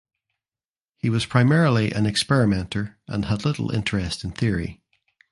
[0.97, 4.81] He was primarily an experimenter and had little interest in theory.